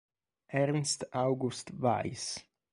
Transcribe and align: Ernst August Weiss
Ernst 0.55 1.03
August 1.13 1.71
Weiss 1.79 2.43